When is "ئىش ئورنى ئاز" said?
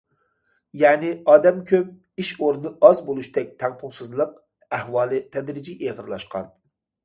2.23-3.03